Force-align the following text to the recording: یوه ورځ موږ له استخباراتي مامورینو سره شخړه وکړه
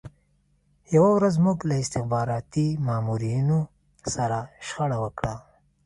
یوه 0.95 1.09
ورځ 1.17 1.35
موږ 1.45 1.57
له 1.69 1.75
استخباراتي 1.83 2.67
مامورینو 2.87 3.59
سره 4.15 4.37
شخړه 4.67 4.97
وکړه 5.03 5.35